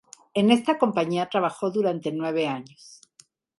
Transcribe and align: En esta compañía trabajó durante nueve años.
En 0.33 0.49
esta 0.49 0.79
compañía 0.79 1.29
trabajó 1.29 1.69
durante 1.69 2.11
nueve 2.11 2.47
años. 2.47 3.01